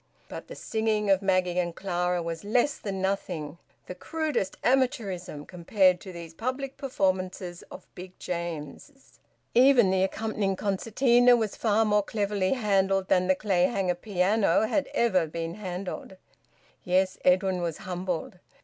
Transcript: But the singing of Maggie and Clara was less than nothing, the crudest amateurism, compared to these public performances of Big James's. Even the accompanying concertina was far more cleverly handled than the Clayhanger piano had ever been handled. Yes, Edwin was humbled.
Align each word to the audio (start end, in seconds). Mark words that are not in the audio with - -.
But 0.27 0.47
the 0.47 0.55
singing 0.55 1.11
of 1.11 1.21
Maggie 1.21 1.59
and 1.59 1.75
Clara 1.75 2.23
was 2.23 2.43
less 2.43 2.79
than 2.79 3.03
nothing, 3.03 3.59
the 3.85 3.93
crudest 3.93 4.57
amateurism, 4.63 5.45
compared 5.47 5.99
to 6.01 6.11
these 6.11 6.33
public 6.33 6.75
performances 6.75 7.61
of 7.69 7.85
Big 7.93 8.17
James's. 8.17 9.19
Even 9.53 9.91
the 9.91 10.01
accompanying 10.03 10.55
concertina 10.55 11.35
was 11.35 11.55
far 11.55 11.85
more 11.85 12.01
cleverly 12.01 12.53
handled 12.53 13.09
than 13.09 13.27
the 13.27 13.35
Clayhanger 13.35 13.93
piano 14.01 14.65
had 14.65 14.89
ever 14.95 15.27
been 15.27 15.53
handled. 15.53 16.17
Yes, 16.83 17.19
Edwin 17.23 17.61
was 17.61 17.77
humbled. 17.77 18.39